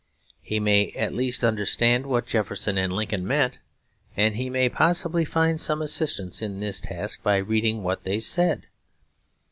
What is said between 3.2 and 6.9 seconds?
meant, and he may possibly find some assistance in this